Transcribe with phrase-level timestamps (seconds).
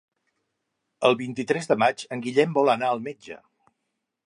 [1.09, 3.41] El vint-i-tres de maig en Guillem vol anar al metge.